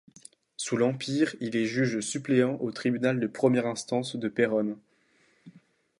[0.57, 4.75] Sous l'Empire, il est juge suppléant au tribunal de première instance de Péronne.